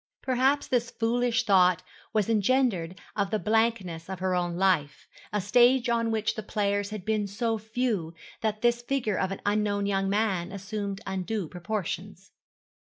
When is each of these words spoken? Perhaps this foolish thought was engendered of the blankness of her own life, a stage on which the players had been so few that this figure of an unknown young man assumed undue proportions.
Perhaps 0.23 0.65
this 0.69 0.89
foolish 0.89 1.43
thought 1.43 1.83
was 2.11 2.27
engendered 2.27 2.99
of 3.15 3.29
the 3.29 3.37
blankness 3.37 4.09
of 4.09 4.17
her 4.17 4.33
own 4.33 4.55
life, 4.57 5.07
a 5.31 5.39
stage 5.39 5.89
on 5.89 6.09
which 6.09 6.33
the 6.33 6.41
players 6.41 6.89
had 6.89 7.05
been 7.05 7.27
so 7.27 7.59
few 7.59 8.15
that 8.41 8.63
this 8.63 8.81
figure 8.81 9.19
of 9.19 9.31
an 9.31 9.41
unknown 9.45 9.85
young 9.85 10.09
man 10.09 10.51
assumed 10.51 11.01
undue 11.05 11.47
proportions. 11.47 12.31